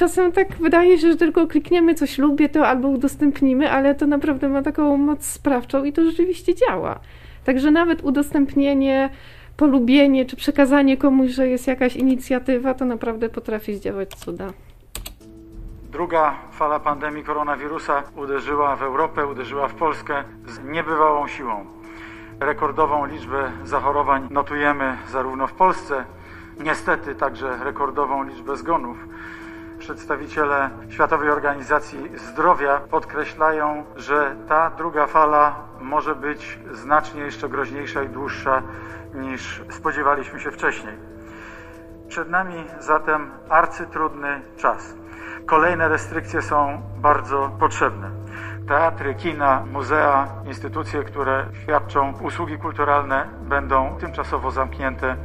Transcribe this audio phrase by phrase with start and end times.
[0.00, 4.48] Czasem tak wydaje się, że tylko klikniemy coś lubię to albo udostępnimy, ale to naprawdę
[4.48, 7.00] ma taką moc sprawczą i to rzeczywiście działa.
[7.44, 9.10] Także nawet udostępnienie,
[9.56, 14.46] polubienie czy przekazanie komuś, że jest jakaś inicjatywa, to naprawdę potrafi zdziałać cuda.
[15.92, 21.64] Druga fala pandemii koronawirusa uderzyła w Europę, uderzyła w Polskę z niebywałą siłą.
[22.40, 26.04] Rekordową liczbę zachorowań notujemy zarówno w Polsce,
[26.64, 28.96] niestety także rekordową liczbę zgonów.
[29.80, 38.08] Przedstawiciele Światowej Organizacji Zdrowia podkreślają, że ta druga fala może być znacznie jeszcze groźniejsza i
[38.08, 38.62] dłuższa
[39.14, 40.94] niż spodziewaliśmy się wcześniej.
[42.08, 44.94] Przed nami zatem arcytrudny czas.
[45.46, 48.10] Kolejne restrykcje są bardzo potrzebne.
[48.70, 55.16] Teatry, kina, muzea, instytucje, które świadczą usługi kulturalne będą tymczasowo zamknięte.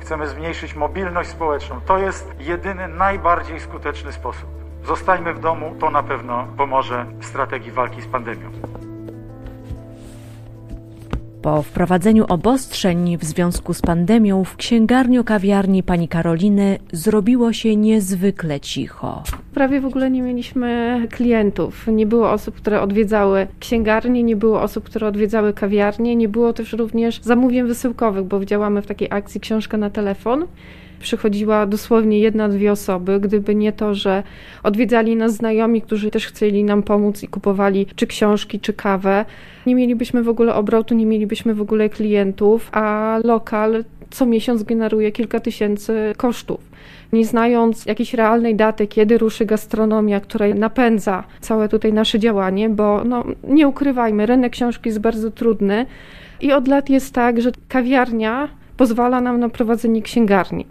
[0.00, 1.80] Chcemy zmniejszyć mobilność społeczną.
[1.80, 4.48] To jest jedyny, najbardziej skuteczny sposób.
[4.84, 8.50] Zostańmy w domu, to na pewno pomoże w strategii walki z pandemią.
[11.44, 18.60] Po wprowadzeniu obostrzeń w związku z pandemią w księgarni kawiarni pani Karoliny zrobiło się niezwykle
[18.60, 19.22] cicho.
[19.54, 21.86] Prawie w ogóle nie mieliśmy klientów.
[21.86, 26.72] Nie było osób, które odwiedzały księgarnie, nie było osób, które odwiedzały kawiarnie, nie było też
[26.72, 30.46] również zamówień wysyłkowych, bo działamy w takiej akcji książka na telefon
[31.04, 33.20] przychodziła dosłownie jedna, dwie osoby.
[33.20, 34.22] Gdyby nie to, że
[34.62, 39.24] odwiedzali nas znajomi, którzy też chcieli nam pomóc i kupowali czy książki, czy kawę,
[39.66, 45.12] nie mielibyśmy w ogóle obrotu, nie mielibyśmy w ogóle klientów, a lokal co miesiąc generuje
[45.12, 46.60] kilka tysięcy kosztów.
[47.12, 53.04] Nie znając jakiejś realnej daty, kiedy ruszy gastronomia, która napędza całe tutaj nasze działanie, bo
[53.04, 55.86] no, nie ukrywajmy, rynek książki jest bardzo trudny
[56.40, 60.66] i od lat jest tak, że kawiarnia pozwala nam na prowadzenie księgarni.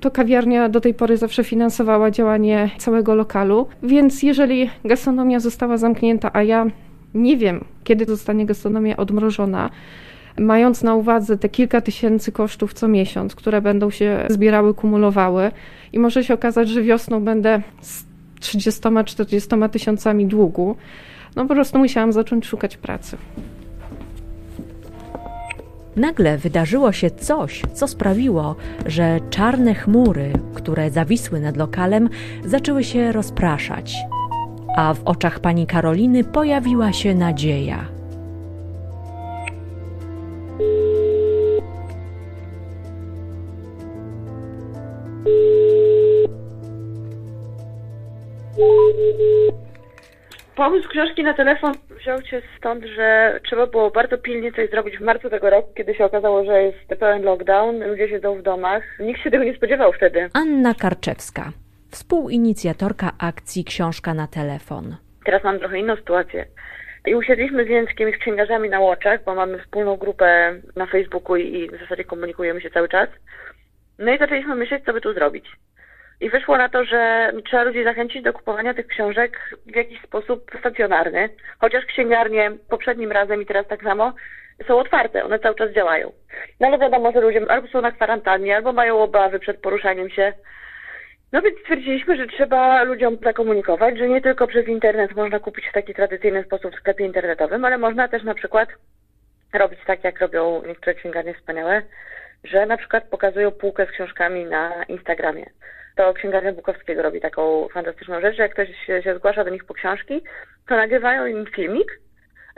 [0.00, 6.30] To kawiarnia do tej pory zawsze finansowała działanie całego lokalu, więc jeżeli gastronomia została zamknięta,
[6.32, 6.66] a ja
[7.14, 9.70] nie wiem, kiedy zostanie gastronomia odmrożona,
[10.38, 15.50] mając na uwadze te kilka tysięcy kosztów co miesiąc, które będą się zbierały, kumulowały
[15.92, 18.04] i może się okazać, że wiosną będę z
[18.40, 20.76] 30-40 tysiącami długu,
[21.36, 23.16] no po prostu musiałam zacząć szukać pracy.
[25.96, 32.08] Nagle wydarzyło się coś, co sprawiło, że czarne chmury, które zawisły nad lokalem,
[32.44, 33.96] zaczęły się rozpraszać,
[34.76, 37.95] a w oczach pani Karoliny pojawiła się nadzieja.
[50.56, 55.00] Pomysł książki na telefon wziął się stąd, że trzeba było bardzo pilnie coś zrobić w
[55.00, 58.82] marcu tego roku, kiedy się okazało, że jest pełen lockdown, ludzie siedzą w domach.
[59.00, 60.30] Nikt się tego nie spodziewał wtedy.
[60.32, 61.52] Anna Karczewska,
[61.90, 64.96] współinicjatorka akcji Książka na telefon.
[65.24, 66.46] Teraz mam trochę inną sytuację.
[67.06, 71.68] I usiedliśmy z językiem z księgarzami na Łoczach, bo mamy wspólną grupę na Facebooku i
[71.68, 73.08] w zasadzie komunikujemy się cały czas.
[73.98, 75.46] No i zaczęliśmy myśleć, co by tu zrobić.
[76.20, 80.50] I wyszło na to, że trzeba ludzi zachęcić do kupowania tych książek w jakiś sposób
[80.60, 81.28] stacjonarny,
[81.58, 84.12] chociaż księgarnie poprzednim razem i teraz tak samo
[84.66, 86.12] są otwarte, one cały czas działają.
[86.60, 90.32] No ale wiadomo, że ludzie albo są na kwarantannie, albo mają obawy przed poruszaniem się.
[91.32, 95.72] No więc stwierdziliśmy, że trzeba ludziom zakomunikować, że nie tylko przez internet można kupić w
[95.72, 98.68] taki tradycyjny sposób w sklepie internetowym, ale można też na przykład
[99.52, 101.82] robić tak, jak robią niektóre księgarnie wspaniałe,
[102.44, 105.46] że na przykład pokazują półkę z książkami na Instagramie
[105.96, 109.74] to księgarnia Bukowskiego robi taką fantastyczną rzecz, że jak ktoś się, zgłasza do nich po
[109.74, 110.22] książki,
[110.68, 112.00] to nagrywają im filmik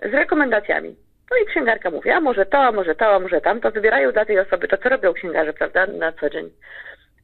[0.02, 0.96] z rekomendacjami.
[1.30, 4.12] No i księgarka mówi, a może to, a może to, a może tam, to wybierają
[4.12, 6.50] dla tej osoby, to co robią księgarze, prawda, na co dzień.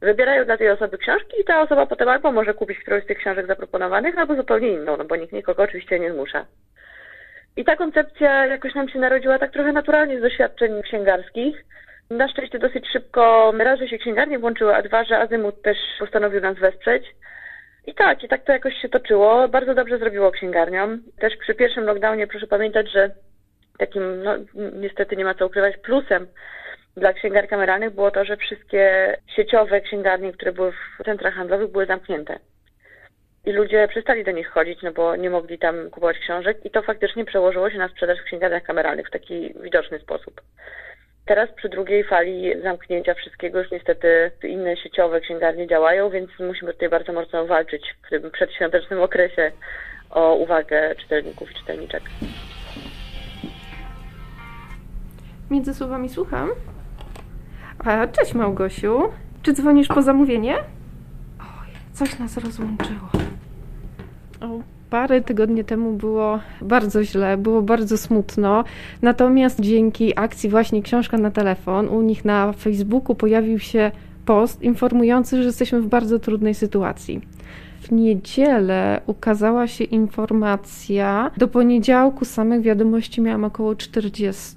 [0.01, 3.17] Wybierają dla tej osoby książki i ta osoba potem albo może kupić którąś z tych
[3.17, 6.45] książek zaproponowanych, albo zupełnie inną, no bo nikt nikogo oczywiście nie zmusza.
[7.57, 11.65] I ta koncepcja jakoś nam się narodziła tak trochę naturalnie z doświadczeń księgarskich.
[12.09, 16.41] Na szczęście dosyć szybko raz, że się księgarnie włączyły, a dwa, że Azymut też postanowił
[16.41, 17.03] nas wesprzeć.
[17.87, 19.47] I tak, i tak to jakoś się toczyło.
[19.47, 21.03] Bardzo dobrze zrobiło księgarniom.
[21.19, 23.11] Też przy pierwszym lockdownie proszę pamiętać, że
[23.77, 24.35] takim, no
[24.73, 26.27] niestety nie ma co ukrywać, plusem
[26.97, 31.85] dla księgarni kameralnych było to, że wszystkie sieciowe księgarnie, które były w centrach handlowych, były
[31.85, 32.39] zamknięte.
[33.45, 36.81] I ludzie przestali do nich chodzić, no bo nie mogli tam kupować książek i to
[36.81, 40.41] faktycznie przełożyło się na sprzedaż w księgarniach kameralnych w taki widoczny sposób.
[41.25, 46.89] Teraz przy drugiej fali zamknięcia wszystkiego już niestety inne sieciowe księgarnie działają, więc musimy tutaj
[46.89, 49.51] bardzo mocno walczyć w tym przedświątecznym okresie
[50.09, 52.03] o uwagę czytelników i czytelniczek.
[55.51, 56.49] Między słowami słucham.
[57.85, 59.13] A, cześć Małgosiu.
[59.43, 60.55] Czy dzwonisz po zamówienie?
[61.39, 63.09] Oj, coś nas rozłączyło.
[64.41, 68.63] O, parę tygodni temu było bardzo źle, było bardzo smutno.
[69.01, 73.91] Natomiast dzięki akcji właśnie Książka na telefon u nich na Facebooku pojawił się
[74.25, 77.21] post informujący, że jesteśmy w bardzo trudnej sytuacji.
[77.81, 84.55] W niedzielę ukazała się informacja, do poniedziałku samych wiadomości miałam około 40.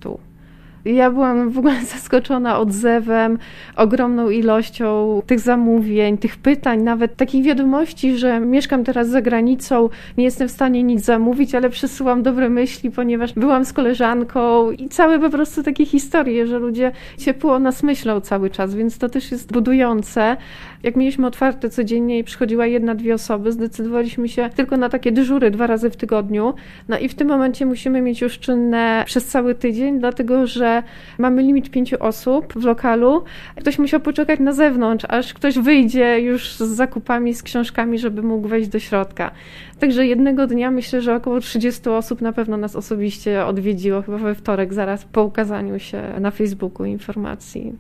[0.95, 3.39] Ja byłam w ogóle zaskoczona odzewem,
[3.77, 9.89] ogromną ilością tych zamówień, tych pytań, nawet takich wiadomości, że mieszkam teraz za granicą,
[10.19, 14.89] nie jestem w stanie nic zamówić, ale przesyłam dobre myśli, ponieważ byłam z koleżanką i
[14.89, 19.09] całe po prostu takie historie, że ludzie ciepło o nas myślą cały czas, więc to
[19.09, 20.37] też jest budujące.
[20.83, 25.51] Jak mieliśmy otwarte codziennie i przychodziła jedna, dwie osoby, zdecydowaliśmy się tylko na takie dyżury
[25.51, 26.55] dwa razy w tygodniu.
[26.89, 30.78] No i w tym momencie musimy mieć już czynne przez cały tydzień, dlatego że
[31.19, 33.25] mamy limit pięciu osób w lokalu.
[33.57, 38.49] Ktoś musiał poczekać na zewnątrz, aż ktoś wyjdzie już z zakupami, z książkami, żeby mógł
[38.49, 39.31] wejść do środka.
[39.79, 44.35] Także jednego dnia myślę, że około 30 osób na pewno nas osobiście odwiedziło, chyba we
[44.35, 47.73] wtorek, zaraz po ukazaniu się na Facebooku informacji.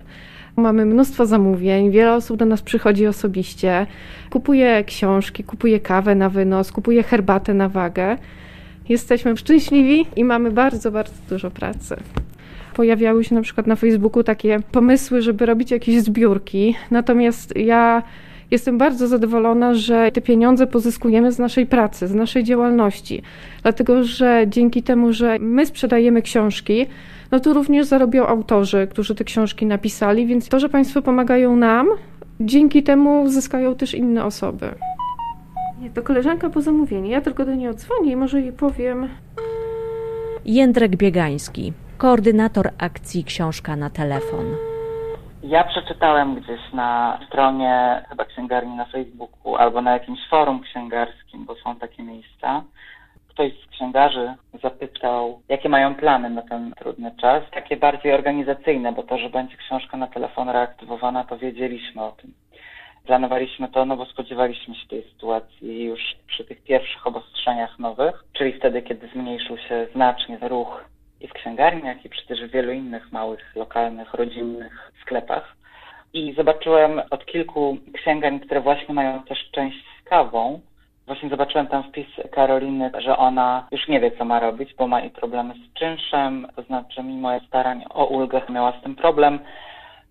[0.56, 3.86] Mamy mnóstwo zamówień, wiele osób do nas przychodzi osobiście,
[4.30, 8.16] kupuje książki, kupuje kawę na wynos, kupuje herbatę na wagę.
[8.88, 11.96] Jesteśmy szczęśliwi i mamy bardzo, bardzo dużo pracy.
[12.78, 18.02] Pojawiały się na przykład na Facebooku takie pomysły, żeby robić jakieś zbiórki, natomiast ja
[18.50, 23.22] jestem bardzo zadowolona, że te pieniądze pozyskujemy z naszej pracy, z naszej działalności,
[23.62, 26.86] dlatego że dzięki temu, że my sprzedajemy książki,
[27.30, 31.88] no to również zarobią autorzy, którzy te książki napisali, więc to, że Państwo pomagają nam,
[32.40, 34.70] dzięki temu zyskają też inne osoby.
[35.80, 37.10] Nie, to koleżanka po zamówieniu.
[37.10, 39.08] Ja tylko do niej odzwonię i może jej powiem.
[40.44, 44.56] Jędrek Biegański, koordynator akcji Książka na telefon.
[45.42, 51.54] Ja przeczytałem gdzieś na stronie chyba księgarni na Facebooku albo na jakimś forum księgarskim, bo
[51.54, 52.62] są takie miejsca,
[53.28, 59.02] ktoś z księgarzy zapytał, jakie mają plany na ten trudny czas, takie bardziej organizacyjne, bo
[59.02, 62.32] to, że będzie książka na telefon reaktywowana, to wiedzieliśmy o tym.
[63.06, 68.52] Planowaliśmy to, no bo spodziewaliśmy się tej sytuacji już przy tych pierwszych obostrzeniach nowych, czyli
[68.52, 70.84] wtedy, kiedy zmniejszył się znacznie ruch
[71.20, 75.56] i w księgarniach, i przecież w wielu innych małych, lokalnych, rodzinnych sklepach.
[76.12, 80.60] I zobaczyłem od kilku księgarni, które właśnie mają też część z kawą,
[81.08, 85.00] Właśnie zobaczyłem tam wpis Karoliny, że ona już nie wie, co ma robić, bo ma
[85.00, 89.38] i problemy z czynszem, to znaczy mimo starań o ulgę miała z tym problem.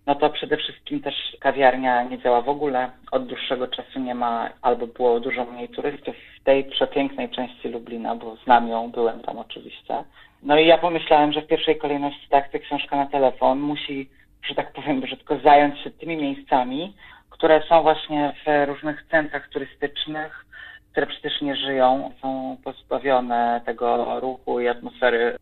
[0.06, 2.90] No to przede wszystkim też kawiarnia nie działa w ogóle.
[3.12, 8.16] Od dłuższego czasu nie ma, albo było dużo mniej turystów w tej przepięknej części Lublina,
[8.16, 9.94] bo znam ją, byłem tam oczywiście.
[10.42, 14.08] No i ja pomyślałem, że w pierwszej kolejności tak, ta książka na telefon musi,
[14.42, 16.94] że tak powiem brzydko, zająć się tymi miejscami,
[17.30, 20.44] które są właśnie w różnych centrach turystycznych,
[20.92, 25.36] które przecież nie żyją, są pozbawione tego ruchu i atmosfery.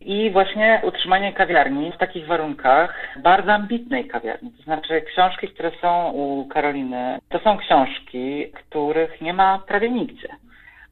[0.00, 6.10] I właśnie utrzymanie kawiarni w takich warunkach, bardzo ambitnej kawiarni, to znaczy książki, które są
[6.10, 10.28] u Karoliny, to są książki, których nie ma prawie nigdzie.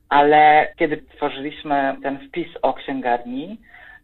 [0.09, 3.59] Ale kiedy tworzyliśmy ten wpis o księgarni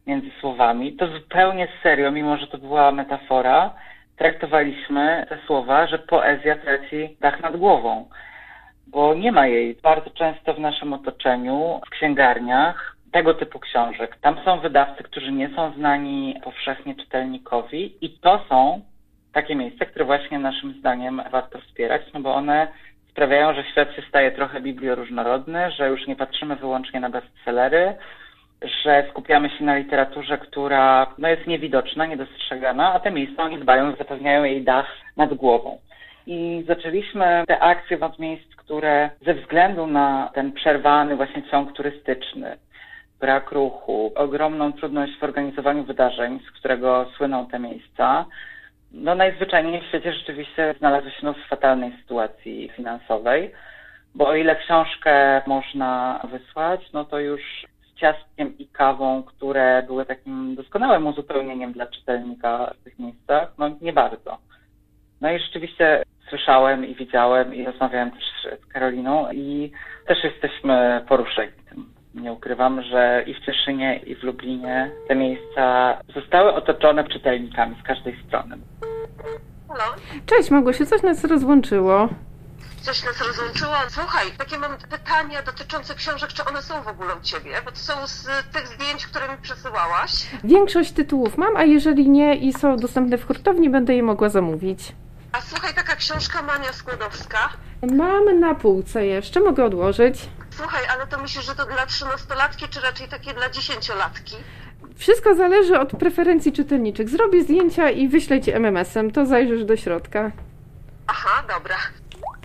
[0.07, 3.75] między słowami, to zupełnie serio, mimo że to była metafora,
[4.17, 8.09] traktowaliśmy te słowa, że poezja traci dach nad głową
[8.95, 14.17] bo nie ma jej bardzo często w naszym otoczeniu, w księgarniach tego typu książek.
[14.21, 18.81] Tam są wydawcy, którzy nie są znani powszechnie czytelnikowi i to są
[19.33, 22.69] takie miejsca, które właśnie naszym zdaniem warto wspierać, no bo one
[23.15, 27.95] sprawiają, że świat się staje trochę biblioróżnorodny, że już nie patrzymy wyłącznie na bestsellery,
[28.85, 33.97] że skupiamy się na literaturze, która no, jest niewidoczna, niedostrzegana, a te miejsca oni dbają,
[33.97, 35.79] zapewniają jej dach nad głową.
[36.27, 42.57] I zaczęliśmy te akcje od miejsc, które ze względu na ten przerwany właśnie ciąg turystyczny,
[43.21, 48.27] brak ruchu, ogromną trudność w organizowaniu wydarzeń, z którego słyną te miejsca,
[48.95, 53.53] no najzwyczajniej w świecie rzeczywiście znalazły się no w fatalnej sytuacji finansowej,
[54.15, 60.07] bo o ile książkę można wysłać, no to już z ciastkiem i kawą, które były
[60.07, 64.39] takim doskonałym uzupełnieniem dla czytelnika w tych miejscach, no nie bardzo.
[65.21, 68.25] No i rzeczywiście słyszałem i widziałem i rozmawiałem też
[68.61, 69.73] z Karoliną i
[70.07, 71.94] też jesteśmy poruszeni tym.
[72.15, 77.87] Nie ukrywam, że i w Cieszynie, i w Lublinie te miejsca zostały otoczone czytelnikami z
[77.87, 78.57] każdej strony.
[79.69, 79.95] Halo?
[80.27, 82.09] Cześć Małgosiu, coś nas rozłączyło.
[82.81, 83.75] Coś nas rozłączyło.
[83.89, 87.51] Słuchaj, takie mam pytania dotyczące książek, czy one są w ogóle u Ciebie?
[87.65, 90.13] Bo to są z tych zdjęć, które mi przesyłałaś.
[90.45, 94.79] Większość tytułów mam, a jeżeli nie i są dostępne w hurtowni, będę je mogła zamówić.
[95.33, 97.39] A słuchaj, taka książka Mania Skłodowska.
[97.93, 100.29] Mam na półce jeszcze, mogę odłożyć.
[100.57, 104.37] Słuchaj, ale to myślisz, że to dla trzynastolatki, czy raczej takie dla dziesięciolatki?
[104.97, 107.09] Wszystko zależy od preferencji czytelniczych.
[107.09, 110.31] Zrobię zdjęcia i wyślę ci MMS-em, to zajrzysz do środka.
[111.07, 111.77] Aha, dobra.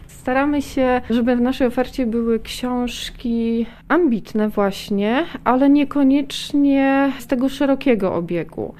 [0.07, 8.13] Staramy się, żeby w naszej ofercie były książki ambitne właśnie, ale niekoniecznie z tego szerokiego
[8.15, 8.75] obiegu.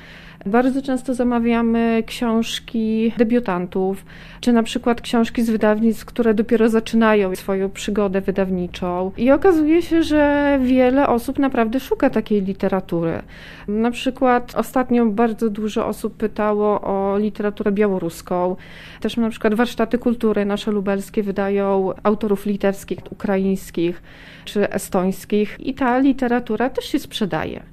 [0.46, 4.06] Bardzo często zamawiamy książki debiutantów,
[4.42, 9.12] czy na przykład książki z wydawnictw, które dopiero zaczynają swoją przygodę wydawniczą.
[9.18, 13.22] I okazuje się, że wiele osób naprawdę szuka takiej literatury.
[13.68, 18.56] Na przykład ostatnio bardzo dużo osób pytało o literaturę białoruską.
[19.02, 24.02] Też na przykład warsztaty kultury nasze lubelskie wydają autorów litewskich, ukraińskich
[24.46, 27.64] czy estońskich i ta literatura też się sprzedaje.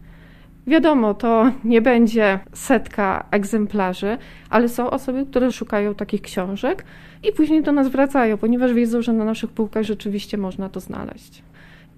[0.67, 4.19] Wiadomo, to nie będzie setka egzemplarzy,
[4.51, 6.85] ale są osoby, które szukają takich książek
[7.23, 11.43] i później do nas wracają, ponieważ wiedzą, że na naszych półkach rzeczywiście można to znaleźć.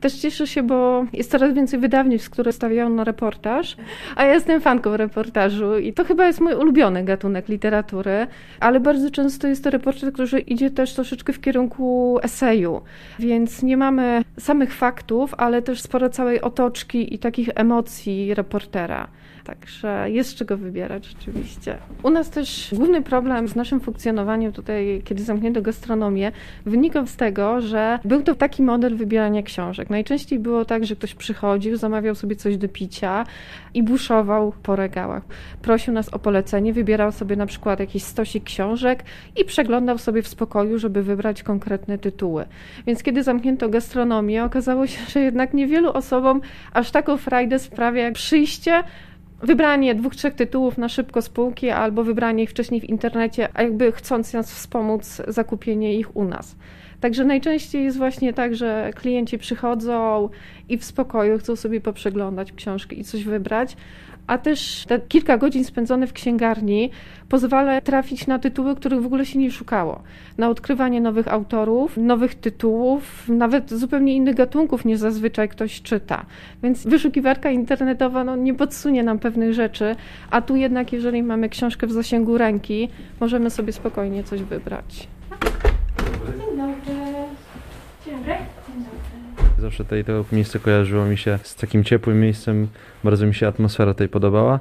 [0.00, 3.76] Też cieszę się, bo jest coraz więcej wydawnictw, które stawiają na reportaż,
[4.16, 8.26] a ja jestem fanką reportażu i to chyba jest mój ulubiony gatunek literatury,
[8.60, 12.80] ale bardzo często jest to reportaż, który idzie też troszeczkę w kierunku eseju,
[13.18, 19.08] więc nie mamy samych faktów, ale też sporo całej otoczki i takich emocji reportera.
[19.48, 21.78] Także jest czego wybierać rzeczywiście.
[22.02, 26.32] U nas też główny problem z naszym funkcjonowaniem tutaj, kiedy zamknięto gastronomię,
[26.66, 29.90] wynikał z tego, że był to taki model wybierania książek.
[29.90, 33.26] Najczęściej było tak, że ktoś przychodził, zamawiał sobie coś do picia
[33.74, 35.22] i buszował po regałach.
[35.62, 39.04] Prosił nas o polecenie, wybierał sobie na przykład jakiś stosik książek
[39.36, 42.44] i przeglądał sobie w spokoju, żeby wybrać konkretne tytuły.
[42.86, 46.40] Więc kiedy zamknięto gastronomię, okazało się, że jednak niewielu osobom
[46.72, 48.82] aż taką frajdę sprawia jak przyjście,
[49.42, 53.92] wybranie dwóch, trzech tytułów na szybko spółki albo wybranie ich wcześniej w internecie, a jakby
[53.92, 56.56] chcąc nas wspomóc zakupienie ich u nas.
[57.00, 60.28] Także najczęściej jest właśnie tak, że klienci przychodzą
[60.68, 63.76] i w spokoju chcą sobie poprzeglądać książki i coś wybrać,
[64.28, 66.90] a też te kilka godzin spędzone w księgarni
[67.28, 70.02] pozwala trafić na tytuły, których w ogóle się nie szukało.
[70.38, 76.26] Na odkrywanie nowych autorów, nowych tytułów, nawet zupełnie innych gatunków niż zazwyczaj ktoś czyta.
[76.62, 79.96] Więc wyszukiwarka internetowa no, nie podsunie nam pewnych rzeczy,
[80.30, 82.88] a tu jednak, jeżeli mamy książkę w zasięgu ręki,
[83.20, 85.08] możemy sobie spokojnie coś wybrać.
[86.26, 86.94] Dzień dobry.
[88.06, 88.57] Dzień dobry.
[89.58, 89.70] Dobry.
[89.70, 92.68] Zawsze tutaj to miejsce kojarzyło mi się z takim ciepłym miejscem,
[93.04, 94.60] bardzo mi się atmosfera tutaj podobała.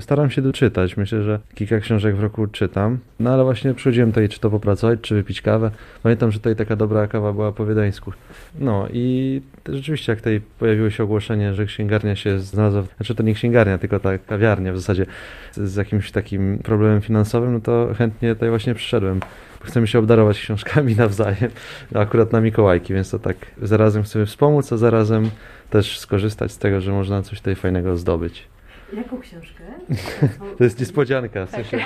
[0.00, 4.28] Staram się doczytać, myślę, że kilka książek w roku czytam, no ale właśnie przychodziłem tutaj
[4.28, 5.70] czy to popracować, czy wypić kawę.
[6.02, 8.12] Pamiętam, że tutaj taka dobra kawa była po wiedeńsku.
[8.58, 13.34] No i rzeczywiście jak tutaj pojawiło się ogłoszenie, że księgarnia się znalazła, znaczy to nie
[13.34, 15.06] księgarnia, tylko ta kawiarnia w zasadzie
[15.52, 19.20] z jakimś takim problemem finansowym, no to chętnie tutaj właśnie przyszedłem
[19.66, 21.50] chcemy się obdarować książkami nawzajem,
[21.94, 25.30] akurat na Mikołajki, więc to tak zarazem chcemy wspomóc, a zarazem
[25.70, 28.48] też skorzystać z tego, że można coś tutaj fajnego zdobyć.
[28.92, 29.64] Jaką książkę?
[30.58, 31.46] To jest niespodzianka.
[31.46, 31.78] W sensie,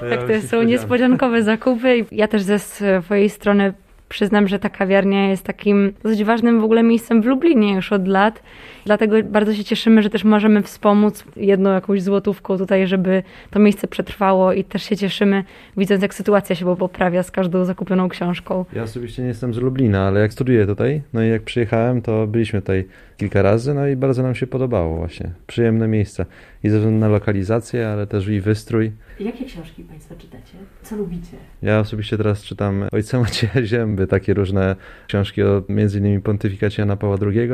[0.00, 2.04] tak, tak to są niespodziankowe zakupy.
[2.12, 3.72] Ja też ze swojej strony
[4.08, 8.08] przyznam, że ta kawiarnia jest takim dosyć ważnym w ogóle miejscem w Lublinie już od
[8.08, 8.42] lat.
[8.88, 13.88] Dlatego bardzo się cieszymy, że też możemy wspomóc jedną jakąś złotówką tutaj, żeby to miejsce
[13.88, 15.44] przetrwało i też się cieszymy,
[15.76, 18.64] widząc jak sytuacja się poprawia z każdą zakupioną książką.
[18.72, 22.26] Ja osobiście nie jestem z Lublina, ale jak studiuję tutaj, no i jak przyjechałem, to
[22.26, 22.84] byliśmy tutaj
[23.16, 25.30] kilka razy, no i bardzo nam się podobało właśnie.
[25.46, 26.26] Przyjemne miejsce
[26.64, 28.92] i ze względu na lokalizację, ale też i wystrój.
[29.20, 30.58] Jakie książki Państwo czytacie?
[30.82, 31.36] Co lubicie?
[31.62, 34.76] Ja osobiście teraz czytam Ojca Macieja Zięby, takie różne
[35.06, 37.50] książki o między innymi pontyfikacie Jana Pawła II.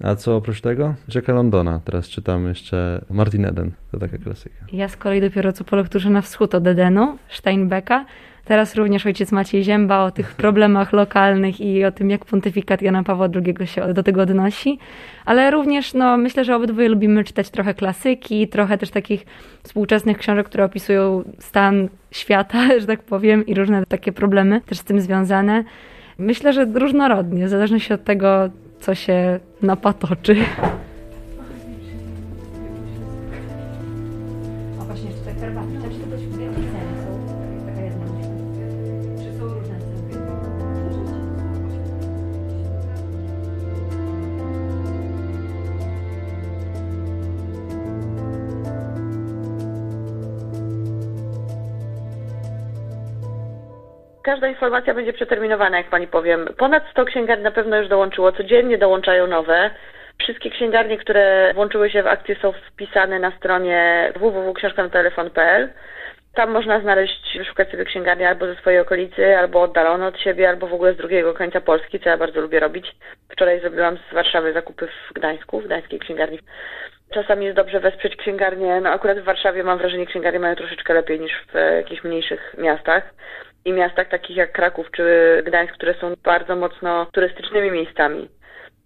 [0.00, 0.94] A co oprócz tego?
[1.14, 1.80] Jacka Londona.
[1.84, 3.70] Teraz czytam jeszcze Martin Eden.
[3.90, 4.56] To taka klasyka.
[4.72, 8.04] Ja z kolei dopiero co po lekturze na wschód od Edenu, Steinbecka.
[8.44, 13.02] Teraz również ojciec Maciej Zięba o tych problemach lokalnych i o tym, jak pontyfikat Jana
[13.02, 14.78] Pawła II się do tego odnosi.
[15.24, 19.26] Ale również no, myślę, że obydwoje lubimy czytać trochę klasyki, trochę też takich
[19.62, 24.84] współczesnych książek, które opisują stan świata, że tak powiem, i różne takie problemy też z
[24.84, 25.64] tym związane.
[26.18, 28.50] Myślę, że różnorodnie, w zależności od tego,
[28.82, 30.36] co się napatoczy.
[54.32, 56.48] Każda informacja będzie przeterminowana, jak pani powiem.
[56.58, 59.70] Ponad 100 księgarni na pewno już dołączyło, codziennie dołączają nowe.
[60.18, 65.68] Wszystkie księgarnie, które włączyły się w akcję są wpisane na stronie www.książkanotelefon.pl.
[66.34, 70.66] Tam można znaleźć, wyszukać sobie księgarnię albo ze swojej okolicy, albo oddalone od siebie, albo
[70.66, 72.92] w ogóle z drugiego końca Polski, co ja bardzo lubię robić.
[73.28, 76.38] Wczoraj zrobiłam z Warszawy zakupy w Gdańsku, w gdańskiej księgarni.
[77.14, 78.80] Czasami jest dobrze wesprzeć księgarnię.
[78.80, 83.14] No akurat w Warszawie mam wrażenie, księgarnie mają troszeczkę lepiej niż w jakichś mniejszych miastach.
[83.64, 85.04] I miastach takich jak Kraków czy
[85.46, 88.28] Gdańsk, które są bardzo mocno turystycznymi miejscami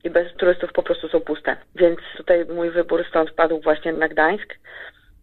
[0.04, 1.56] i bez turystów po prostu są puste.
[1.74, 4.54] Więc tutaj mój wybór stąd padł właśnie na Gdańsk.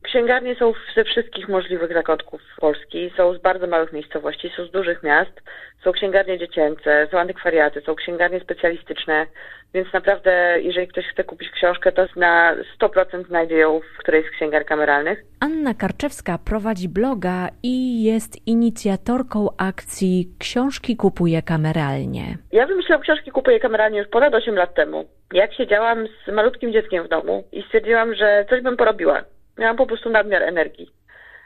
[0.03, 5.03] Księgarnie są ze wszystkich możliwych zakątków Polski, są z bardzo małych miejscowości, są z dużych
[5.03, 5.41] miast,
[5.83, 9.25] są księgarnie dziecięce, są antykwariaty, są księgarnie specjalistyczne,
[9.74, 14.31] więc naprawdę, jeżeli ktoś chce kupić książkę, to na 100% znajdzie ją w którejś z
[14.31, 15.24] księgar kameralnych.
[15.39, 22.38] Anna Karczewska prowadzi bloga i jest inicjatorką akcji Książki kupuje kameralnie.
[22.51, 25.05] Ja wymyśliłam Książki kupuję kameralnie już ponad 8 lat temu.
[25.33, 29.24] Jak siedziałam z malutkim dzieckiem w domu i stwierdziłam, że coś bym porobiła.
[29.57, 30.89] Miałam po prostu nadmiar energii.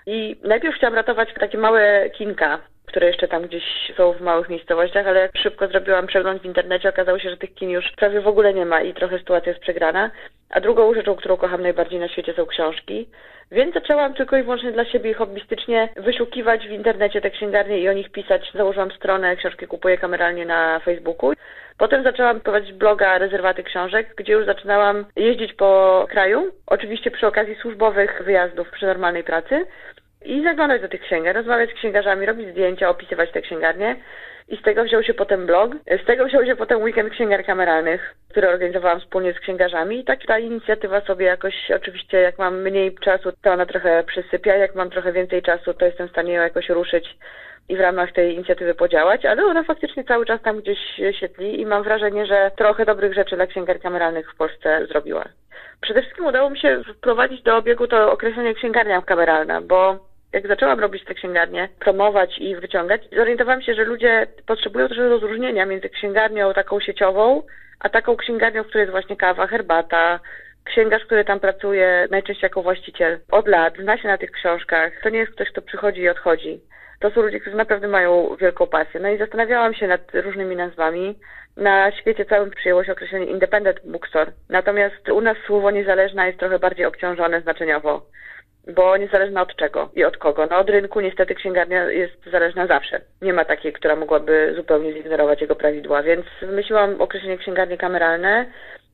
[0.06, 3.64] I najpierw chciałam ratować takie małe kinka, które jeszcze tam gdzieś
[3.98, 7.54] są w małych miejscowościach, ale jak szybko zrobiłam przegląd w internecie, okazało się, że tych
[7.54, 10.12] kin już prawie w ogóle nie ma i trochę sytuacja jest przegrana.
[10.50, 13.10] A drugą rzeczą, którą kocham najbardziej na świecie są książki.
[13.52, 17.94] Więc zaczęłam tylko i wyłącznie dla siebie hobbystycznie wyszukiwać w internecie te księgarnie i o
[17.94, 18.52] nich pisać.
[18.54, 21.34] Założyłam stronę Książki kupuję kameralnie na Facebooku.
[21.78, 27.56] Potem zaczęłam prowadzić bloga Rezerwaty Książek, gdzie już zaczynałam jeździć po kraju, oczywiście przy okazji
[27.56, 29.66] służbowych wyjazdów przy normalnej pracy
[30.28, 33.96] i zaglądać do tych księgar, rozmawiać z księgarzami, robić zdjęcia, opisywać te księgarnie.
[34.50, 35.72] I z tego wziął się potem blog,
[36.04, 40.00] z tego wziął się potem weekend księgar kameralnych, który organizowałam wspólnie z księgarzami.
[40.00, 44.56] I tak ta inicjatywa sobie jakoś, oczywiście jak mam mniej czasu, to ona trochę przysypia,
[44.56, 47.18] jak mam trochę więcej czasu, to jestem w stanie ją jakoś ruszyć
[47.70, 50.80] i w ramach tej inicjatywy podziałać, ale ona faktycznie cały czas tam gdzieś
[51.20, 55.26] się tli i mam wrażenie, że trochę dobrych rzeczy dla księgar kameralnych w Polsce zrobiła.
[55.82, 60.00] Przede wszystkim udało mi się wprowadzić do obiegu to określenie księgarnia kameralna, bo
[60.34, 65.66] jak zaczęłam robić te księgarnie, promować i wyciągać, zorientowałam się, że ludzie potrzebują też rozróżnienia
[65.66, 67.44] między księgarnią taką sieciową,
[67.80, 70.20] a taką księgarnią, w której jest właśnie kawa, herbata,
[70.64, 74.94] księgarz, który tam pracuje, najczęściej jako właściciel, od lat, zna się na tych książkach.
[75.04, 76.62] To nie jest ktoś, kto przychodzi i odchodzi.
[77.00, 79.00] To są ludzie, którzy naprawdę mają wielką pasję.
[79.00, 81.20] No i zastanawiałam się nad różnymi nazwami.
[81.58, 84.32] Na świecie całym przyjęło się określenie independent bookstore.
[84.50, 88.02] Natomiast u nas słowo niezależna jest trochę bardziej obciążone znaczeniowo
[88.76, 90.48] bo niezależna od czego i od kogo.
[90.52, 93.02] No od rynku niestety księgarnia jest zależna zawsze.
[93.22, 98.46] Nie ma takiej, która mogłaby zupełnie zignorować jego prawidła, więc wymyśliłam określenie księgarnie kameralne.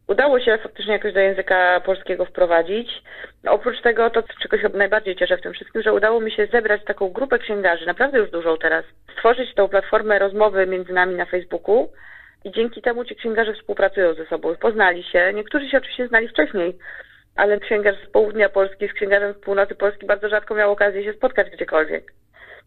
[0.08, 3.04] Udało się faktycznie jakoś do języka polskiego wprowadzić.
[3.44, 6.46] No, oprócz tego, to czego się najbardziej cieszę w tym wszystkim, że udało mi się
[6.46, 11.26] zebrać taką grupę księgarzy, naprawdę już dużą teraz, stworzyć tą platformę rozmowy między nami na
[11.26, 11.92] Facebooku
[12.44, 15.34] i dzięki temu ci księgarze współpracują ze sobą, poznali się.
[15.34, 16.78] Niektórzy się oczywiście znali wcześniej,
[17.36, 21.14] ale księgarz z południa Polski z księgarzem z północy Polski bardzo rzadko miał okazję się
[21.14, 22.14] spotkać gdziekolwiek.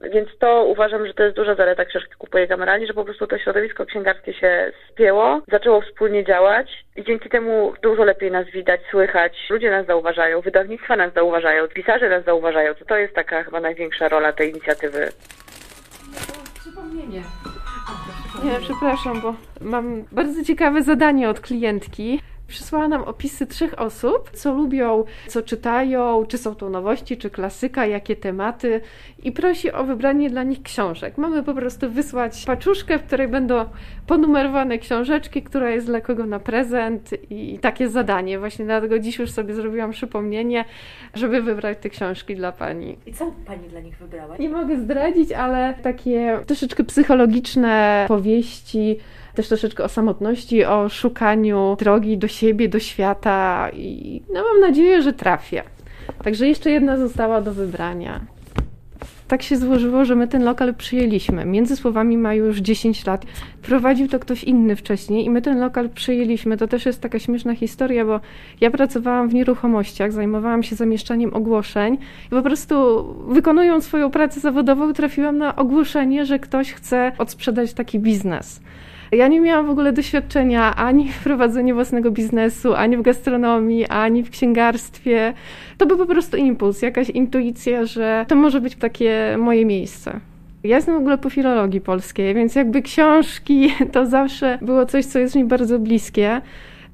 [0.01, 3.39] Więc to uważam, że to jest duża zaleta książki Kupuję Kameralnie, że po prostu to
[3.39, 9.33] środowisko księgarskie się spięło, zaczęło wspólnie działać i dzięki temu dużo lepiej nas widać, słychać.
[9.51, 12.75] Ludzie nas zauważają, wydawnictwa nas zauważają, pisarze nas zauważają.
[12.75, 15.09] To, to jest taka chyba największa rola tej inicjatywy.
[16.61, 17.23] Przypomnienie.
[18.45, 22.21] Nie, przepraszam, bo mam bardzo ciekawe zadanie od klientki.
[22.49, 27.87] Przysłała nam opisy trzech osób, co lubią, co czytają, czy są to nowości, czy klasyka,
[27.87, 28.81] jakie tematy
[29.23, 31.19] i prosi o wybranie dla nich książek.
[31.19, 33.65] Mamy po prostu wysłać paczuszkę, w której będą
[34.07, 38.39] ponumerowane książeczki, która jest dla kogo na prezent i takie zadanie.
[38.39, 40.65] Właśnie dlatego dziś już sobie zrobiłam przypomnienie,
[41.15, 42.97] żeby wybrać te książki dla Pani.
[43.07, 44.37] I co Pani dla nich wybrała?
[44.37, 48.99] Nie mogę zdradzić, ale takie troszeczkę psychologiczne powieści,
[49.37, 55.03] też troszeczkę o samotności, o szukaniu drogi do siebie, do świata i no mam nadzieję,
[55.03, 55.63] że trafię.
[56.25, 58.21] Także jeszcze jedna została do wybrania.
[59.29, 61.45] Tak się złożyło, że my ten lokal przyjęliśmy.
[61.45, 63.25] Między słowami ma już 10 lat.
[63.63, 66.57] Prowadził to ktoś inny wcześniej i my ten lokal przyjęliśmy.
[66.57, 68.21] To też jest taka śmieszna historia, bo
[68.61, 74.93] ja pracowałam w nieruchomościach, zajmowałam się zamieszczaniem ogłoszeń i po prostu wykonując swoją pracę zawodową
[74.93, 78.61] trafiłam na ogłoszenie, że ktoś chce odsprzedać taki biznes.
[79.13, 84.23] Ja nie miałam w ogóle doświadczenia ani w prowadzeniu własnego biznesu, ani w gastronomii, ani
[84.23, 85.35] w księgarstwie.
[85.79, 90.21] To był po prostu impuls, jakaś intuicja, że to może być takie moje miejsce.
[90.65, 95.19] Ja jestem w ogóle po filologii polskiej, więc jakby książki to zawsze było coś, co
[95.19, 96.41] jest mi bardzo bliskie.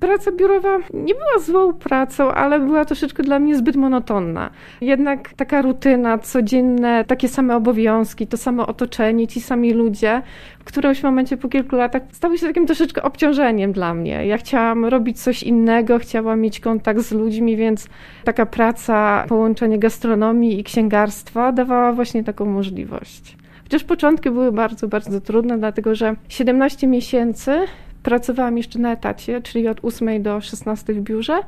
[0.03, 4.51] Praca biurowa nie była złą pracą, ale była troszeczkę dla mnie zbyt monotonna.
[4.81, 10.23] Jednak taka rutyna, codzienne, takie same obowiązki, to samo otoczenie, ci sami ludzie,
[10.59, 14.27] w którymś momencie po kilku latach stały się takim troszeczkę obciążeniem dla mnie.
[14.27, 17.89] Ja chciałam robić coś innego, chciałam mieć kontakt z ludźmi, więc
[18.25, 23.37] taka praca, połączenie gastronomii i księgarstwa dawała właśnie taką możliwość.
[23.63, 27.61] Chociaż początki były bardzo, bardzo trudne, dlatego że 17 miesięcy
[28.03, 31.41] pracowałam jeszcze na etacie, czyli od 8 do 16 w biurze,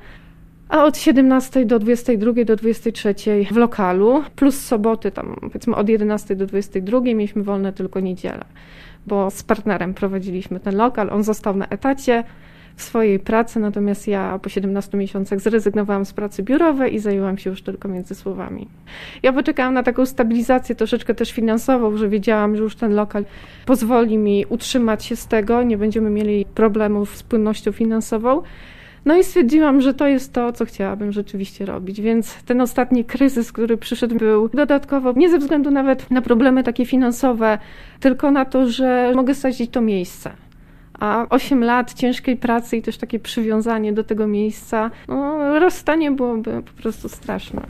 [0.69, 3.15] a od 17 do 22 do 23
[3.51, 8.45] w lokalu, plus soboty tam powiedzmy od 11 do 22 mieliśmy wolne tylko niedzielę,
[9.07, 12.25] bo z partnerem prowadziliśmy ten lokal, on został na etacie,
[12.77, 17.51] w swojej pracy, natomiast ja po 17 miesiącach zrezygnowałam z pracy biurowej i zajęłam się
[17.51, 18.69] już tylko między słowami.
[19.23, 23.25] Ja poczekałam na taką stabilizację troszeczkę też finansową, że wiedziałam, że już ten lokal
[23.67, 28.43] pozwoli mi utrzymać się z tego, nie będziemy mieli problemów z płynnością finansową.
[29.05, 32.01] No i stwierdziłam, że to jest to, co chciałabym rzeczywiście robić.
[32.01, 36.87] Więc ten ostatni kryzys, który przyszedł, był dodatkowo nie ze względu nawet na problemy takie
[36.87, 37.59] finansowe,
[38.01, 40.31] tylko na to, że mogę sadzić to miejsce.
[41.05, 46.63] A 8 lat ciężkiej pracy i też takie przywiązanie do tego miejsca, no, rozstanie byłoby
[46.63, 47.63] po prostu straszne.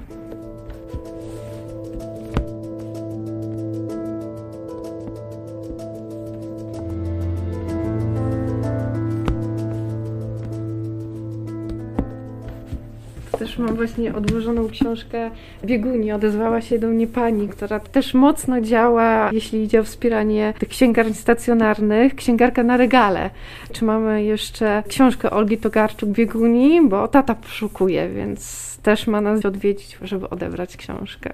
[13.55, 15.31] Też mam właśnie odłożoną książkę
[15.65, 16.13] Bieguni.
[16.13, 21.15] Odezwała się do mnie pani, która też mocno działa, jeśli idzie o wspieranie tych księgarni
[21.15, 22.15] stacjonarnych.
[22.15, 23.31] Księgarka na regale.
[23.73, 29.99] Czy mamy jeszcze książkę Olgi Togarczuk Bieguni, bo tata poszukuje, więc też ma nas odwiedzić,
[30.03, 31.33] żeby odebrać książkę.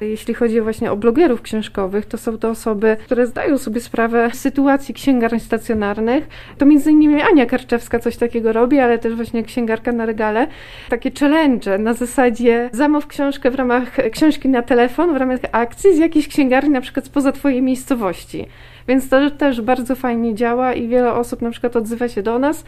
[0.00, 4.40] Jeśli chodzi właśnie o blogerów książkowych, to są to osoby, które zdają sobie sprawę z
[4.40, 6.28] sytuacji księgarni stacjonarnych.
[6.58, 10.46] To między innymi Ania Karczewska coś takiego robi, ale też właśnie księgarka na regale.
[10.88, 15.98] Takie challenge na zasadzie zamów książkę w ramach książki na telefon, w ramach akcji z
[15.98, 18.46] jakiejś księgarni, na przykład spoza twojej miejscowości.
[18.88, 22.64] Więc to też bardzo fajnie działa i wiele osób na przykład odzywa się do nas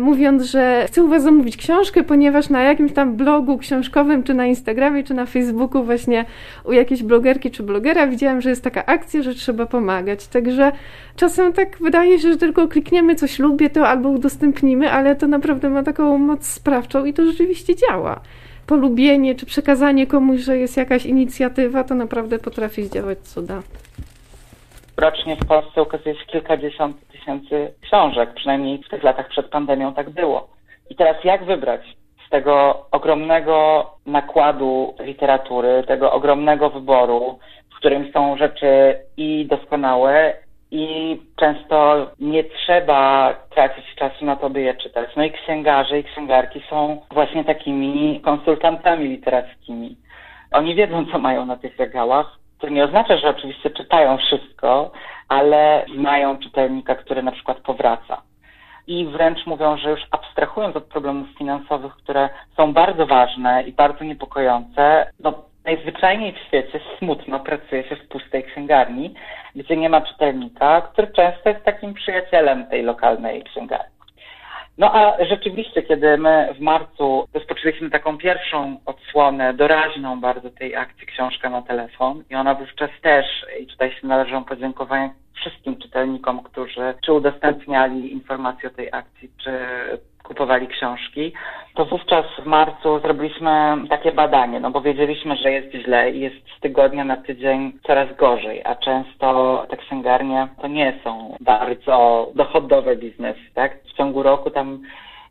[0.00, 4.46] mówiąc, że chcę u Was zamówić książkę, ponieważ na jakimś tam blogu książkowym, czy na
[4.46, 6.24] Instagramie, czy na Facebooku, właśnie
[6.64, 10.26] u jakiejś blogerki czy blogera widziałam, że jest taka akcja, że trzeba pomagać.
[10.26, 10.72] Także
[11.16, 15.70] czasem tak wydaje się, że tylko klikniemy coś lubię, to albo udostępnimy, ale to naprawdę
[15.70, 18.20] ma taką moc sprawczą i to rzeczywiście działa.
[18.66, 23.62] Polubienie czy przekazanie komuś, że jest jakaś inicjatywa, to naprawdę potrafi zdziałać cuda.
[25.00, 30.10] Rocznie w Polsce ukazuje się kilkadziesiąt tysięcy książek, przynajmniej w tych latach przed pandemią tak
[30.10, 30.48] było.
[30.90, 31.80] I teraz jak wybrać
[32.26, 37.38] z tego ogromnego nakładu literatury, tego ogromnego wyboru,
[37.72, 40.34] w którym są rzeczy i doskonałe,
[40.70, 45.10] i często nie trzeba tracić czasu na to, by je czytać.
[45.16, 49.96] No i księgarze i księgarki są właśnie takimi konsultantami literackimi.
[50.52, 52.40] Oni wiedzą, co mają na tych regałach.
[52.60, 54.90] To nie oznacza, że oczywiście czytają wszystko,
[55.28, 58.22] ale znają czytelnika, który na przykład powraca.
[58.86, 64.04] I wręcz mówią, że już abstrahując od problemów finansowych, które są bardzo ważne i bardzo
[64.04, 69.14] niepokojące, no najzwyczajniej w świecie smutno pracuje się w pustej księgarni,
[69.54, 73.99] gdzie nie ma czytelnika, który często jest takim przyjacielem tej lokalnej księgarni.
[74.80, 81.06] No a rzeczywiście, kiedy my w marcu rozpoczęliśmy taką pierwszą odsłonę, doraźną bardzo tej akcji
[81.06, 83.26] Książka na telefon i ona wówczas też,
[83.60, 85.10] i tutaj się należą podziękowania
[85.40, 89.50] wszystkim czytelnikom, którzy czy udostępniali informacje o tej akcji, czy
[90.22, 91.32] kupowali książki,
[91.74, 96.36] to wówczas w marcu zrobiliśmy takie badanie, no bo wiedzieliśmy, że jest źle i jest
[96.56, 102.96] z tygodnia na tydzień coraz gorzej, a często te księgarnie to nie są bardzo dochodowe
[102.96, 103.82] biznesy, tak?
[103.82, 104.82] W ciągu roku tam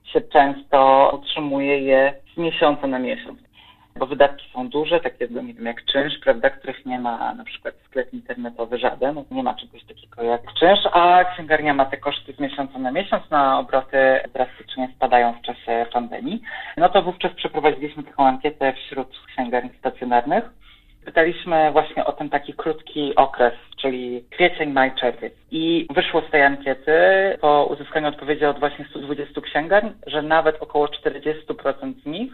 [0.04, 3.49] się często utrzymuje je z miesiąca na miesiąc
[4.00, 7.74] bo wydatki są duże, takie nie wiem, jak czynsz, prawda, których nie ma na przykład
[7.86, 12.40] sklep internetowy żaden, nie ma czegoś takiego jak czynsz, a księgarnia ma te koszty z
[12.40, 13.98] miesiąca na miesiąc, na obroty
[14.34, 16.42] drastycznie spadają w czasie pandemii.
[16.78, 20.44] No to wówczas przeprowadziliśmy taką ankietę wśród księgarni stacjonarnych.
[21.06, 25.34] Pytaliśmy właśnie o ten taki krótki okres, czyli kwiecień, maj, czerwiec.
[25.52, 26.92] I wyszło z tej ankiety
[27.42, 32.32] po uzyskaniu odpowiedzi od właśnie 120 księgarni, że nawet około 40% z nich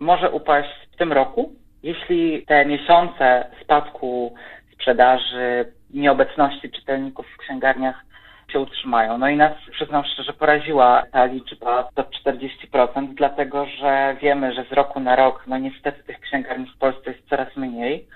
[0.00, 4.34] może upaść w tym roku, jeśli te miesiące spadku
[4.72, 8.06] sprzedaży, nieobecności czytelników w księgarniach
[8.52, 9.18] się utrzymają.
[9.18, 14.72] No i nas, przyznam szczerze, poraziła ta liczba do 40%, dlatego że wiemy, że z
[14.72, 18.06] roku na rok, no niestety tych księgarni w Polsce jest coraz mniej.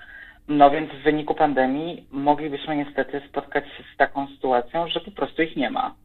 [0.47, 5.41] No więc w wyniku pandemii moglibyśmy niestety spotkać się z taką sytuacją, że po prostu
[5.41, 5.95] ich nie ma.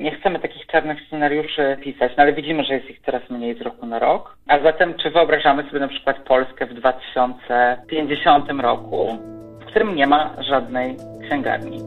[0.00, 3.60] Nie chcemy takich czarnych scenariuszy pisać, no ale widzimy, że jest ich coraz mniej z
[3.60, 4.36] roku na rok.
[4.48, 9.18] A zatem czy wyobrażamy sobie na przykład Polskę w 2050 roku,
[9.60, 11.78] w którym nie ma żadnej księgarni?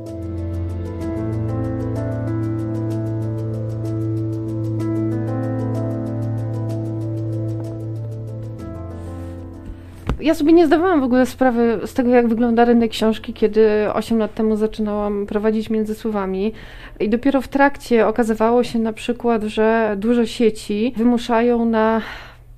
[10.24, 14.18] Ja sobie nie zdawałam w ogóle sprawy z tego, jak wygląda rynek książki, kiedy 8
[14.18, 16.54] lat temu zaczynałam prowadzić między słowami.
[17.00, 22.02] I dopiero w trakcie okazywało się na przykład, że duże sieci wymuszają na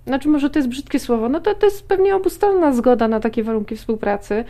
[0.07, 3.43] znaczy może to jest brzydkie słowo, no to, to jest pewnie obustalna zgoda na takie
[3.43, 4.43] warunki współpracy,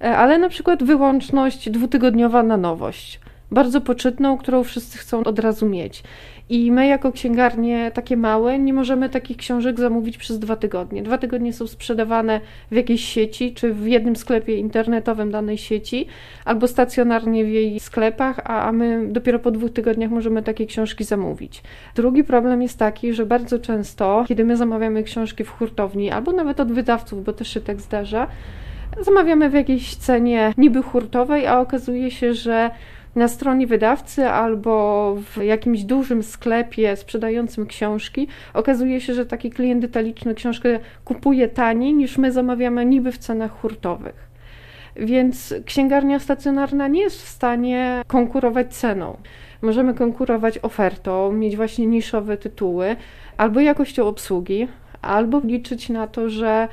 [0.00, 3.20] e, ale na przykład wyłączność dwutygodniowa na nowość
[3.54, 6.02] bardzo poczytną, którą wszyscy chcą od razu mieć.
[6.48, 11.02] I my, jako księgarnie takie małe, nie możemy takich książek zamówić przez dwa tygodnie.
[11.02, 12.40] Dwa tygodnie są sprzedawane
[12.70, 16.06] w jakiejś sieci, czy w jednym sklepie internetowym danej sieci,
[16.44, 21.04] albo stacjonarnie w jej sklepach, a, a my dopiero po dwóch tygodniach możemy takie książki
[21.04, 21.62] zamówić.
[21.94, 26.60] Drugi problem jest taki, że bardzo często, kiedy my zamawiamy książki w hurtowni, albo nawet
[26.60, 28.26] od wydawców, bo też się tak zdarza,
[29.00, 32.70] zamawiamy w jakiejś cenie niby hurtowej, a okazuje się, że
[33.16, 39.82] na stronie wydawcy albo w jakimś dużym sklepie sprzedającym książki, okazuje się, że taki klient
[39.82, 44.34] detaliczny książkę kupuje taniej niż my zamawiamy niby w cenach hurtowych.
[44.96, 49.16] Więc księgarnia stacjonarna nie jest w stanie konkurować ceną.
[49.62, 52.96] Możemy konkurować ofertą, mieć właśnie niszowe tytuły,
[53.36, 54.68] albo jakością obsługi,
[55.02, 56.68] albo liczyć na to, że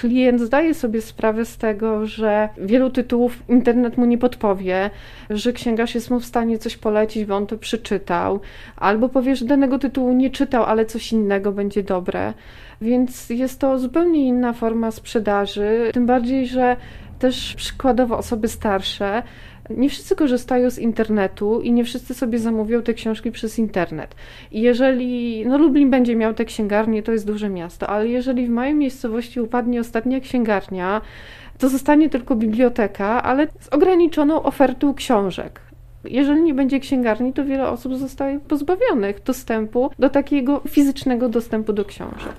[0.00, 4.90] klient zdaje sobie sprawę z tego, że wielu tytułów internet mu nie podpowie,
[5.30, 8.40] że księgarz jest mu w stanie coś polecić, bo on to przeczytał,
[8.76, 12.32] albo powie, że danego tytułu nie czytał, ale coś innego będzie dobre.
[12.80, 16.76] Więc jest to zupełnie inna forma sprzedaży, tym bardziej, że
[17.18, 19.22] też przykładowo osoby starsze
[19.76, 24.14] nie wszyscy korzystają z internetu i nie wszyscy sobie zamówią te książki przez internet.
[24.52, 28.50] I jeżeli, no Lublin będzie miał te księgarnie, to jest duże miasto, ale jeżeli w
[28.50, 31.00] mojej miejscowości upadnie ostatnia księgarnia,
[31.58, 35.60] to zostanie tylko biblioteka, ale z ograniczoną ofertą książek.
[36.04, 41.84] Jeżeli nie będzie księgarni, to wiele osób zostaje pozbawionych dostępu do takiego fizycznego dostępu do
[41.84, 42.34] książek.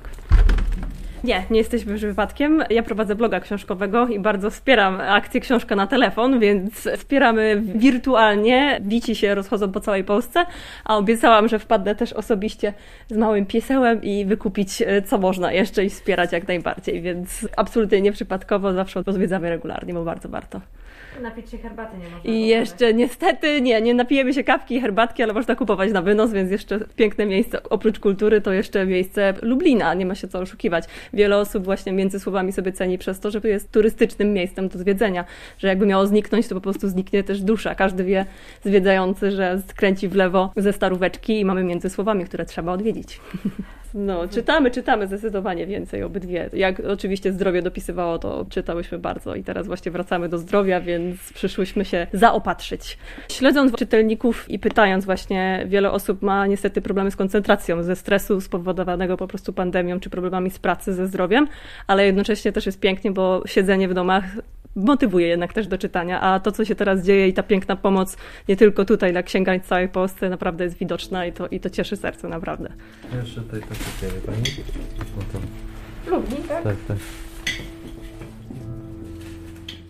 [1.24, 2.64] Nie, nie jesteśmy już wypadkiem.
[2.70, 8.80] Ja prowadzę bloga książkowego i bardzo wspieram akcję Książka na telefon, więc wspieramy wirtualnie.
[8.82, 10.46] Wici się rozchodzą po całej Polsce,
[10.86, 12.74] a obiecałam, że wpadnę też osobiście
[13.10, 18.02] z małym piesełem i wykupić e, co można jeszcze i wspierać jak najbardziej, więc absolutnie
[18.02, 20.62] nieprzypadkowo zawsze odwiedzamy regularnie, bo bardzo warto.
[21.22, 22.32] Napić się herbaty nie można.
[22.32, 26.32] I jeszcze niestety nie, nie napijemy się kawki i herbatki, ale można kupować na wynos,
[26.32, 30.84] więc jeszcze piękne miejsce, oprócz kultury, to jeszcze miejsce Lublina, nie ma się co oszukiwać.
[31.14, 35.26] Wiele osób właśnie między słowami sobie ceni przez to, że jest turystycznym miejscem do zwiedzenia,
[35.58, 37.76] że jakby miało zniknąć, to po prostu zniknie też dusza.
[37.76, 38.26] Każdy wie,
[38.64, 43.20] zwiedzający, że skręci w lewo ze staróweczki i mamy między słowami, które trzeba odwiedzić.
[43.94, 46.50] No, czytamy, czytamy zdecydowanie więcej obydwie.
[46.54, 51.86] Jak oczywiście zdrowie dopisywało, to czytałyśmy bardzo i teraz właśnie wracamy do zdrowia, więc przyszłyśmy
[51.86, 52.98] się zaopatrzyć.
[53.30, 59.18] Śledząc czytelników i pytając właśnie, wiele osób ma niestety problemy z koncentracją, ze stresu spowodowanego
[59.18, 61.48] po prostu pandemią, czy problemami z pracy, ze zdrowiem,
[61.88, 64.24] ale jednocześnie też jest pięknie, bo siedzenie w domach
[64.76, 68.18] motywuje jednak też do czytania, a to, co się teraz dzieje i ta piękna pomoc
[68.50, 71.70] nie tylko tutaj dla księgań w całej Polsce naprawdę jest widoczna i to, i to
[71.70, 72.70] cieszy serce naprawdę.
[73.16, 74.44] Jeszcze tutaj tak kupimy pani?
[75.18, 76.12] No to...
[76.12, 76.64] Lublin, tak?
[76.64, 76.98] Tak, tak.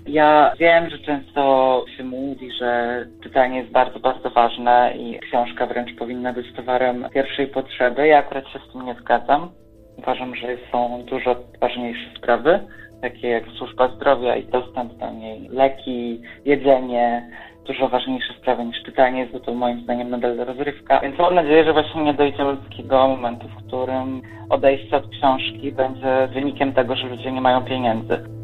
[0.08, 5.96] Ja wiem, że często się mówi, że czytanie jest bardzo, bardzo ważne i książka wręcz
[5.98, 8.08] powinna być towarem pierwszej potrzeby.
[8.08, 9.50] Ja akurat się z tym nie zgadzam.
[9.98, 12.60] Uważam, że są dużo ważniejsze sprawy
[13.02, 17.30] takie jak służba zdrowia i dostęp do niej, leki, jedzenie,
[17.68, 21.00] dużo ważniejsze sprawy niż czytanie, bo to moim zdaniem nadal rozrywka.
[21.00, 25.72] Więc mam nadzieję, że właśnie nie dojdzie do takiego momentu, w którym odejście od książki
[25.72, 28.41] będzie wynikiem tego, że ludzie nie mają pieniędzy.